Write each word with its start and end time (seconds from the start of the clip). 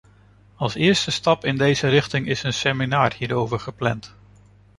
Als 0.55 0.73
eerste 0.75 1.11
stap 1.11 1.45
in 1.45 1.57
deze 1.57 1.87
richting 1.87 2.27
is 2.27 2.43
een 2.43 2.53
seminar 2.53 3.13
hierover 3.13 3.59
gepland. 3.59 4.15